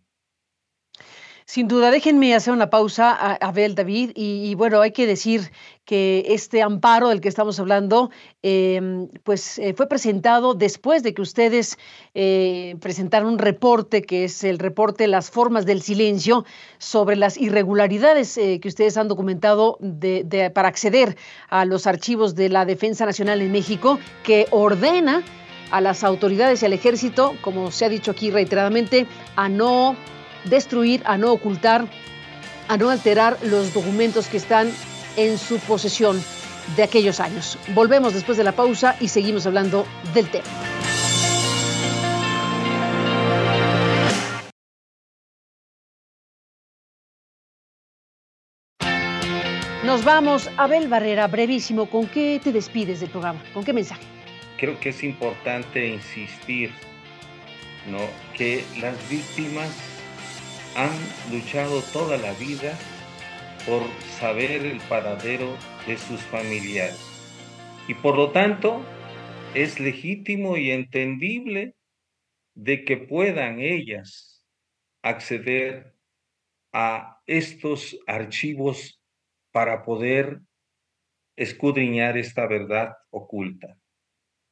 Sin 1.50 1.70
duda, 1.70 1.92
déjenme 1.92 2.36
hacer 2.36 2.52
una 2.54 2.70
pausa, 2.70 3.36
Abel, 3.36 3.74
David, 3.74 4.12
y, 4.16 4.54
bueno, 4.56 4.82
hay 4.82 4.92
que 4.92 5.08
decir 5.08 5.50
que 5.86 6.26
este 6.28 6.62
amparo 6.62 7.08
del 7.08 7.22
que 7.22 7.30
estamos 7.30 7.58
hablando, 7.58 8.12
em, 8.42 9.08
pues 9.24 9.58
eh, 9.58 9.74
fue 9.74 9.88
presentado 9.88 10.56
después 10.56 11.04
de 11.04 11.14
que 11.14 11.22
ustedes 11.22 11.78
eh, 12.14 12.76
presentaron 12.82 13.30
un 13.32 13.40
reporte, 13.40 14.02
que 14.02 14.26
es 14.26 14.44
el 14.44 14.60
reporte 14.60 15.08
Las 15.08 15.32
formas 15.32 15.66
del 15.66 15.82
silencio, 15.82 16.44
sobre 16.80 17.16
las 17.16 17.38
irregularidades 17.38 18.36
que 18.36 18.68
ustedes 18.68 18.98
han 18.98 19.08
documentado 19.08 19.80
para 20.54 20.68
acceder 20.68 21.16
a 21.48 21.64
los 21.64 21.88
archivos 21.88 22.36
de 22.36 22.50
la 22.50 22.66
Defensa 22.66 23.06
Nacional 23.06 23.42
en 23.42 23.54
México, 23.54 24.00
que 24.26 24.48
ordena 24.52 25.24
a 25.72 25.82
las 25.82 26.04
autoridades 26.04 26.62
y 26.62 26.66
al 26.66 26.74
ejército, 26.74 27.36
como 27.42 27.72
se 27.72 27.86
ha 27.86 27.90
dicho 27.90 28.12
aquí 28.12 28.32
reiteradamente, 28.32 29.08
a 29.36 29.50
no 29.50 29.96
destruir, 30.46 31.02
a 31.06 31.18
no 31.18 31.32
ocultar, 31.32 31.88
a 32.68 32.78
no 32.78 32.90
alterar 32.90 33.38
los 33.44 33.74
documentos 33.74 34.28
que 34.28 34.38
están 34.38 34.72
en 35.16 35.38
su 35.38 35.60
posesión 35.60 36.22
de 36.76 36.84
aquellos 36.84 37.20
años. 37.20 37.58
Volvemos 37.74 38.14
después 38.14 38.38
de 38.38 38.44
la 38.44 38.52
pausa 38.52 38.96
y 39.00 39.08
seguimos 39.08 39.46
hablando 39.46 39.86
del 40.14 40.30
tema. 40.30 40.46
Nos 49.86 50.04
vamos, 50.04 50.50
Abel 50.58 50.90
Barrera, 50.90 51.28
brevísimo, 51.28 51.90
¿con 51.90 52.08
qué 52.08 52.42
te 52.44 52.52
despides 52.52 53.00
del 53.00 53.10
programa? 53.10 53.42
¿Con 53.54 53.64
qué 53.64 53.72
mensaje? 53.72 54.17
Creo 54.58 54.80
que 54.80 54.90
es 54.90 55.04
importante 55.04 55.88
insistir, 55.88 56.72
¿no? 57.90 58.00
Que 58.36 58.64
las 58.82 59.10
víctimas 59.10 59.70
han 60.76 60.92
luchado 61.32 61.82
toda 61.94 62.18
la 62.18 62.34
vida 62.34 62.78
por 63.66 63.84
saber 64.20 64.66
el 64.66 64.80
paradero 64.82 65.56
de 65.86 65.98
sus 65.98 66.22
familiares. 66.22 67.00
Y 67.88 67.94
por 67.94 68.16
lo 68.16 68.32
tanto, 68.32 68.84
es 69.54 69.80
legítimo 69.80 70.58
y 70.58 70.72
entendible 70.72 71.76
de 72.56 72.84
que 72.84 72.98
puedan 72.98 73.60
ellas 73.60 74.46
acceder 75.04 75.96
a 76.74 77.22
estos 77.26 77.98
archivos 78.08 79.02
para 79.52 79.84
poder 79.84 80.42
escudriñar 81.36 82.18
esta 82.18 82.48
verdad 82.48 82.94
oculta. 83.10 83.78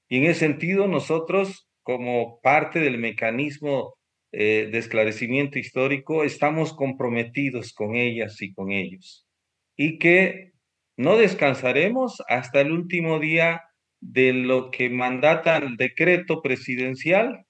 Y 0.08 0.18
en 0.18 0.26
ese 0.26 0.42
sentido, 0.42 0.88
nosotros, 0.88 1.68
como 1.84 2.40
parte 2.42 2.80
del 2.80 2.98
mecanismo 2.98 3.96
eh, 4.32 4.70
de 4.72 4.78
esclarecimiento 4.78 5.60
histórico, 5.60 6.24
estamos 6.24 6.74
comprometidos 6.74 7.74
con 7.74 7.96
ellas 7.96 8.42
y 8.42 8.54
con 8.54 8.72
ellos. 8.72 9.28
Y 9.76 9.98
que 9.98 10.52
no 10.98 11.18
descansaremos 11.18 12.22
hasta 12.28 12.62
el 12.62 12.72
último 12.72 13.20
día 13.20 13.64
de 14.00 14.34
lo 14.34 14.72
que 14.72 14.90
mandata 14.90 15.58
el 15.58 15.78
decreto 15.78 16.42
presidencial 16.42 17.46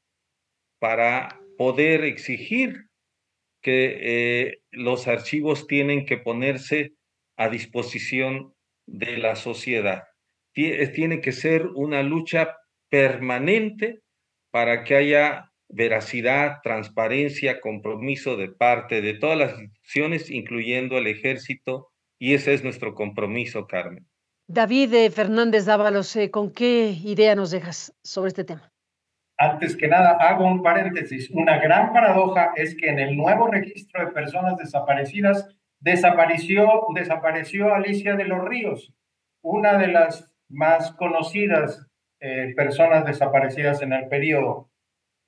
para 0.79 1.39
poder 1.57 2.03
exigir 2.03 2.85
que 3.61 3.97
eh, 4.01 4.57
los 4.71 5.07
archivos 5.07 5.67
tienen 5.67 6.05
que 6.05 6.17
ponerse 6.17 6.93
a 7.35 7.49
disposición 7.49 8.53
de 8.85 9.17
la 9.17 9.35
sociedad. 9.35 10.03
Eh, 10.55 10.87
tiene 10.87 11.21
que 11.21 11.31
ser 11.31 11.67
una 11.67 12.01
lucha 12.01 12.57
permanente 12.89 14.01
para 14.51 14.83
que 14.83 14.95
haya 14.95 15.51
veracidad, 15.67 16.61
transparencia, 16.63 17.59
compromiso 17.59 18.37
de 18.37 18.49
parte 18.49 19.01
de 19.01 19.15
todas 19.15 19.37
las 19.37 19.59
instituciones, 19.59 20.31
incluyendo 20.31 20.97
el 20.97 21.07
ejército, 21.07 21.89
y 22.17 22.33
ese 22.33 22.53
es 22.53 22.63
nuestro 22.63 22.95
compromiso, 22.95 23.67
Carmen. 23.67 24.07
David 24.47 24.93
eh, 24.93 25.11
Fernández 25.11 25.65
Dávalos, 25.65 26.17
¿con 26.31 26.51
qué 26.51 26.89
idea 27.03 27.35
nos 27.35 27.51
dejas 27.51 27.93
sobre 28.03 28.29
este 28.29 28.43
tema? 28.43 28.71
Antes 29.37 29.75
que 29.75 29.87
nada, 29.87 30.11
hago 30.11 30.47
un 30.47 30.63
paréntesis. 30.63 31.29
Una 31.31 31.57
gran 31.57 31.91
paradoja 31.91 32.53
es 32.55 32.75
que 32.75 32.87
en 32.87 32.99
el 32.99 33.17
nuevo 33.17 33.47
registro 33.47 34.05
de 34.05 34.13
personas 34.13 34.55
desaparecidas 34.57 35.49
desapareció, 35.79 36.85
desapareció 36.93 37.73
Alicia 37.73 38.15
de 38.15 38.25
los 38.25 38.45
Ríos, 38.45 38.93
una 39.41 39.77
de 39.77 39.87
las 39.87 40.34
más 40.49 40.91
conocidas 40.93 41.87
eh, 42.19 42.53
personas 42.55 43.05
desaparecidas 43.05 43.81
en 43.81 43.93
el 43.93 44.07
periodo. 44.07 44.69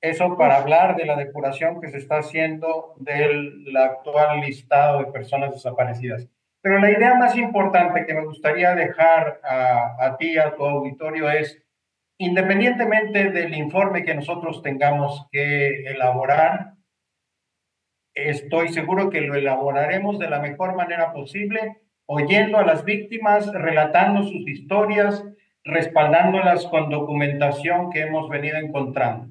Eso 0.00 0.36
para 0.36 0.58
hablar 0.58 0.96
de 0.96 1.06
la 1.06 1.16
depuración 1.16 1.80
que 1.80 1.88
se 1.88 1.98
está 1.98 2.18
haciendo 2.18 2.94
del 2.98 3.76
actual 3.76 4.40
listado 4.40 5.00
de 5.00 5.12
personas 5.12 5.52
desaparecidas. 5.52 6.28
Pero 6.60 6.78
la 6.78 6.90
idea 6.90 7.14
más 7.14 7.36
importante 7.36 8.04
que 8.06 8.14
me 8.14 8.24
gustaría 8.24 8.74
dejar 8.74 9.40
a, 9.42 9.96
a 10.04 10.16
ti, 10.16 10.38
a 10.38 10.54
tu 10.54 10.64
auditorio, 10.64 11.30
es 11.30 11.62
Independientemente 12.20 13.30
del 13.30 13.54
informe 13.54 14.04
que 14.04 14.14
nosotros 14.14 14.60
tengamos 14.60 15.28
que 15.30 15.84
elaborar, 15.84 16.74
estoy 18.12 18.70
seguro 18.70 19.08
que 19.08 19.20
lo 19.20 19.36
elaboraremos 19.36 20.18
de 20.18 20.28
la 20.28 20.40
mejor 20.40 20.74
manera 20.74 21.12
posible, 21.12 21.80
oyendo 22.10 22.56
a 22.56 22.64
las 22.64 22.84
víctimas, 22.84 23.52
relatando 23.52 24.22
sus 24.22 24.48
historias, 24.48 25.22
respaldándolas 25.62 26.64
con 26.66 26.88
documentación 26.88 27.90
que 27.90 28.00
hemos 28.00 28.30
venido 28.30 28.56
encontrando. 28.56 29.28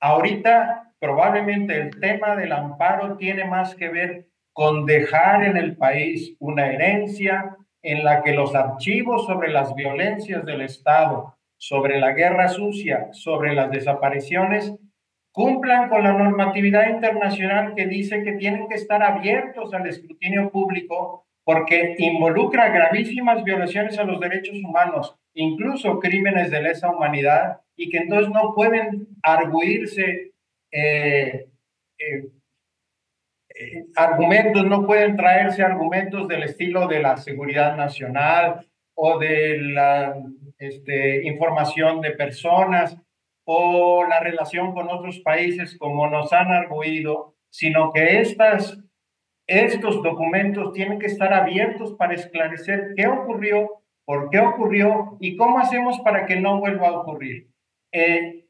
Ahorita, 0.00 0.94
probablemente 1.00 1.76
el 1.76 1.98
tema 1.98 2.36
del 2.36 2.52
amparo 2.52 3.16
tiene 3.16 3.44
más 3.44 3.74
que 3.74 3.88
ver 3.88 4.28
con 4.52 4.86
dejar 4.86 5.42
en 5.42 5.56
el 5.56 5.76
país 5.76 6.36
una 6.38 6.68
herencia 6.68 7.56
en 7.82 8.04
la 8.04 8.22
que 8.22 8.34
los 8.34 8.54
archivos 8.54 9.26
sobre 9.26 9.50
las 9.50 9.74
violencias 9.74 10.44
del 10.44 10.60
Estado, 10.60 11.36
sobre 11.56 11.98
la 11.98 12.12
guerra 12.12 12.48
sucia, 12.48 13.08
sobre 13.10 13.52
las 13.52 13.72
desapariciones, 13.72 14.72
cumplan 15.32 15.88
con 15.88 16.04
la 16.04 16.12
normatividad 16.12 16.88
internacional 16.88 17.74
que 17.74 17.86
dice 17.86 18.22
que 18.22 18.34
tienen 18.34 18.68
que 18.68 18.76
estar 18.76 19.02
abiertos 19.02 19.74
al 19.74 19.88
escrutinio 19.88 20.50
público 20.50 21.26
porque 21.44 21.96
involucra 21.98 22.68
gravísimas 22.68 23.42
violaciones 23.44 23.98
a 23.98 24.04
los 24.04 24.20
derechos 24.20 24.56
humanos, 24.62 25.16
incluso 25.34 25.98
crímenes 25.98 26.50
de 26.50 26.62
lesa 26.62 26.90
humanidad, 26.90 27.60
y 27.76 27.90
que 27.90 27.98
entonces 27.98 28.30
no 28.30 28.54
pueden 28.54 29.08
arguirse 29.22 30.32
eh, 30.70 31.48
eh, 31.98 32.28
eh, 33.54 33.84
argumentos, 33.96 34.64
no 34.66 34.86
pueden 34.86 35.16
traerse 35.16 35.62
argumentos 35.62 36.28
del 36.28 36.44
estilo 36.44 36.86
de 36.86 37.00
la 37.00 37.16
seguridad 37.16 37.76
nacional 37.76 38.66
o 38.94 39.18
de 39.18 39.58
la 39.58 40.14
este, 40.58 41.26
información 41.26 42.00
de 42.00 42.12
personas 42.12 42.96
o 43.44 44.04
la 44.08 44.20
relación 44.20 44.72
con 44.72 44.88
otros 44.88 45.18
países 45.20 45.76
como 45.76 46.08
nos 46.08 46.32
han 46.32 46.50
arguido, 46.52 47.34
sino 47.50 47.92
que 47.92 48.20
estas, 48.20 48.78
estos 49.52 50.02
documentos 50.02 50.72
tienen 50.72 50.98
que 50.98 51.06
estar 51.06 51.32
abiertos 51.32 51.94
para 51.94 52.14
esclarecer 52.14 52.94
qué 52.96 53.06
ocurrió, 53.06 53.82
por 54.04 54.30
qué 54.30 54.40
ocurrió 54.40 55.16
y 55.20 55.36
cómo 55.36 55.58
hacemos 55.58 56.00
para 56.00 56.26
que 56.26 56.40
no 56.40 56.58
vuelva 56.58 56.88
a 56.88 57.00
ocurrir. 57.00 57.48
Eh, 57.92 58.46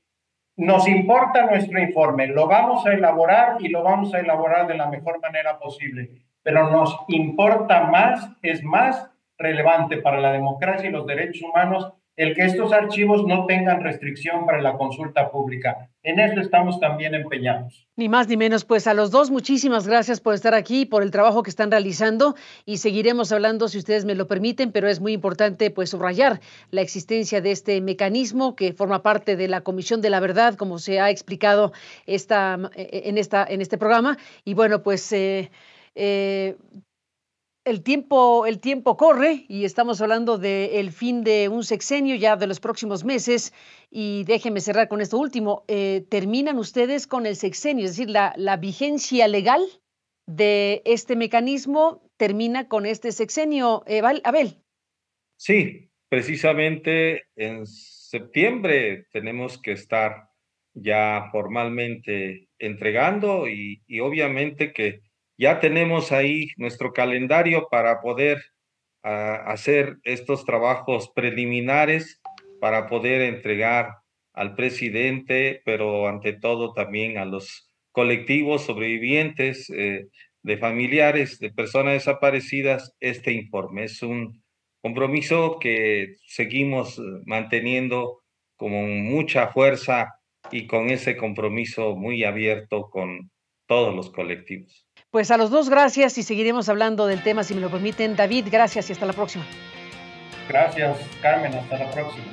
nos 0.56 0.86
importa 0.86 1.46
nuestro 1.46 1.80
informe, 1.80 2.26
lo 2.28 2.46
vamos 2.46 2.86
a 2.86 2.92
elaborar 2.92 3.56
y 3.60 3.68
lo 3.68 3.82
vamos 3.82 4.14
a 4.14 4.20
elaborar 4.20 4.66
de 4.66 4.76
la 4.76 4.86
mejor 4.86 5.20
manera 5.20 5.58
posible, 5.58 6.10
pero 6.42 6.70
nos 6.70 6.96
importa 7.08 7.84
más, 7.84 8.30
es 8.42 8.62
más 8.62 9.10
relevante 9.38 9.96
para 9.96 10.20
la 10.20 10.32
democracia 10.32 10.88
y 10.88 10.92
los 10.92 11.06
derechos 11.06 11.42
humanos 11.42 11.92
el 12.16 12.34
que 12.34 12.44
estos 12.44 12.72
archivos 12.72 13.24
no 13.26 13.46
tengan 13.46 13.82
restricción 13.82 14.44
para 14.44 14.60
la 14.60 14.76
consulta 14.76 15.30
pública. 15.30 15.88
En 16.02 16.20
eso 16.20 16.40
estamos 16.40 16.78
también 16.78 17.14
empeñados. 17.14 17.86
Ni 17.96 18.08
más 18.08 18.28
ni 18.28 18.36
menos, 18.36 18.64
pues 18.64 18.86
a 18.86 18.94
los 18.94 19.10
dos 19.10 19.30
muchísimas 19.30 19.86
gracias 19.86 20.20
por 20.20 20.34
estar 20.34 20.54
aquí, 20.54 20.84
por 20.84 21.02
el 21.02 21.10
trabajo 21.10 21.42
que 21.42 21.50
están 21.50 21.70
realizando 21.70 22.34
y 22.66 22.78
seguiremos 22.78 23.32
hablando 23.32 23.68
si 23.68 23.78
ustedes 23.78 24.04
me 24.04 24.14
lo 24.14 24.26
permiten, 24.26 24.72
pero 24.72 24.88
es 24.88 25.00
muy 25.00 25.12
importante 25.12 25.70
pues 25.70 25.90
subrayar 25.90 26.40
la 26.70 26.82
existencia 26.82 27.40
de 27.40 27.52
este 27.52 27.80
mecanismo 27.80 28.56
que 28.56 28.72
forma 28.72 29.02
parte 29.02 29.36
de 29.36 29.48
la 29.48 29.62
Comisión 29.62 30.02
de 30.02 30.10
la 30.10 30.20
Verdad, 30.20 30.54
como 30.56 30.78
se 30.78 31.00
ha 31.00 31.10
explicado 31.10 31.72
esta, 32.06 32.58
en, 32.74 33.16
esta, 33.16 33.46
en 33.48 33.62
este 33.62 33.78
programa. 33.78 34.18
Y 34.44 34.54
bueno, 34.54 34.82
pues... 34.82 35.12
Eh, 35.12 35.50
eh, 35.94 36.56
el 37.64 37.82
tiempo, 37.82 38.46
el 38.46 38.60
tiempo 38.60 38.96
corre 38.96 39.44
y 39.48 39.64
estamos 39.64 40.00
hablando 40.00 40.38
del 40.38 40.90
fin 40.90 41.22
de 41.22 41.48
un 41.48 41.62
sexenio 41.64 42.16
ya 42.16 42.36
de 42.36 42.46
los 42.46 42.60
próximos 42.60 43.04
meses. 43.04 43.52
Y 43.90 44.24
déjenme 44.24 44.60
cerrar 44.60 44.88
con 44.88 45.00
esto 45.00 45.18
último. 45.18 45.64
Eh, 45.68 46.04
¿Terminan 46.08 46.58
ustedes 46.58 47.06
con 47.06 47.26
el 47.26 47.36
sexenio? 47.36 47.84
Es 47.84 47.96
decir, 47.96 48.10
la, 48.10 48.56
vigencia 48.56 49.28
legal 49.28 49.62
de 50.26 50.82
este 50.84 51.16
mecanismo 51.16 52.02
termina 52.16 52.68
con 52.68 52.86
este 52.86 53.12
sexenio. 53.12 53.84
Abel. 54.24 54.56
Sí, 55.36 55.90
precisamente 56.08 57.24
en 57.36 57.66
septiembre 57.66 59.06
tenemos 59.12 59.60
que 59.60 59.72
estar 59.72 60.28
ya 60.74 61.28
formalmente 61.30 62.48
entregando 62.58 63.46
y 63.46 63.82
obviamente 64.00 64.72
que 64.72 65.02
ya 65.42 65.58
tenemos 65.58 66.12
ahí 66.12 66.50
nuestro 66.56 66.92
calendario 66.92 67.66
para 67.68 68.00
poder 68.00 68.40
ah, 69.02 69.42
hacer 69.46 69.96
estos 70.04 70.44
trabajos 70.44 71.10
preliminares 71.16 72.20
para 72.60 72.86
poder 72.86 73.22
entregar 73.22 73.96
al 74.34 74.54
presidente, 74.54 75.60
pero 75.64 76.06
ante 76.06 76.32
todo 76.32 76.72
también 76.72 77.18
a 77.18 77.24
los 77.24 77.68
colectivos 77.90 78.62
sobrevivientes 78.62 79.68
eh, 79.70 80.06
de 80.44 80.58
familiares 80.58 81.40
de 81.40 81.50
personas 81.50 81.94
desaparecidas 81.94 82.94
este 83.00 83.32
informe. 83.32 83.82
Es 83.82 84.00
un 84.04 84.44
compromiso 84.80 85.58
que 85.58 86.14
seguimos 86.24 87.02
manteniendo 87.26 88.22
con 88.56 89.02
mucha 89.02 89.48
fuerza 89.48 90.14
y 90.52 90.68
con 90.68 90.90
ese 90.90 91.16
compromiso 91.16 91.96
muy 91.96 92.22
abierto 92.22 92.90
con 92.90 93.32
todos 93.66 93.92
los 93.92 94.08
colectivos. 94.10 94.86
Pues 95.12 95.30
a 95.30 95.36
los 95.36 95.50
dos 95.50 95.68
gracias 95.68 96.16
y 96.16 96.22
seguiremos 96.22 96.70
hablando 96.70 97.06
del 97.06 97.22
tema 97.22 97.44
si 97.44 97.54
me 97.54 97.60
lo 97.60 97.70
permiten. 97.70 98.16
David, 98.16 98.48
gracias 98.50 98.88
y 98.88 98.94
hasta 98.94 99.04
la 99.04 99.12
próxima. 99.12 99.44
Gracias, 100.48 100.96
Carmen, 101.20 101.54
hasta 101.54 101.76
la 101.76 101.90
próxima. 101.90 102.24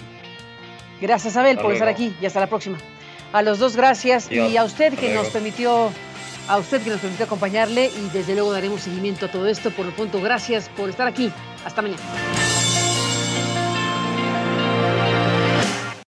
Gracias, 1.01 1.35
Abel, 1.35 1.57
por 1.57 1.73
estar 1.73 1.89
aquí 1.89 2.15
y 2.21 2.25
hasta 2.25 2.39
la 2.39 2.47
próxima. 2.47 2.77
A 3.33 3.41
los 3.41 3.59
dos 3.59 3.75
gracias 3.75 4.31
y 4.31 4.55
a 4.55 4.63
usted 4.63 4.93
que 4.93 5.13
nos 5.13 5.27
permitió 5.27 5.91
a 6.47 6.57
usted 6.57 6.81
que 6.81 6.89
nos 6.89 7.01
permitió 7.01 7.25
acompañarle 7.25 7.87
y 7.87 8.09
desde 8.13 8.33
luego 8.33 8.53
daremos 8.53 8.79
seguimiento 8.79 9.25
a 9.25 9.29
todo 9.29 9.49
esto. 9.49 9.71
Por 9.71 9.85
lo 9.85 9.91
pronto, 9.91 10.21
gracias 10.21 10.69
por 10.69 10.89
estar 10.89 11.05
aquí. 11.05 11.33
Hasta 11.65 11.81
mañana. 11.81 12.01